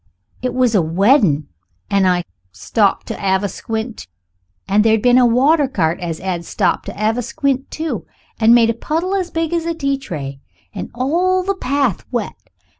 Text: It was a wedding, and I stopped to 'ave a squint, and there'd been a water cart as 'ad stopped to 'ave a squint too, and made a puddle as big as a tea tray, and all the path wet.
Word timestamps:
It 0.41 0.55
was 0.55 0.73
a 0.73 0.81
wedding, 0.81 1.47
and 1.87 2.07
I 2.07 2.23
stopped 2.51 3.05
to 3.09 3.23
'ave 3.23 3.45
a 3.45 3.47
squint, 3.47 4.07
and 4.67 4.83
there'd 4.83 5.03
been 5.03 5.19
a 5.19 5.27
water 5.27 5.67
cart 5.67 5.99
as 5.99 6.19
'ad 6.19 6.43
stopped 6.43 6.87
to 6.87 6.99
'ave 6.99 7.19
a 7.19 7.21
squint 7.21 7.69
too, 7.69 8.07
and 8.39 8.55
made 8.55 8.71
a 8.71 8.73
puddle 8.73 9.13
as 9.13 9.29
big 9.29 9.53
as 9.53 9.67
a 9.67 9.75
tea 9.75 9.99
tray, 9.99 10.39
and 10.73 10.89
all 10.95 11.43
the 11.43 11.53
path 11.53 12.03
wet. 12.09 12.33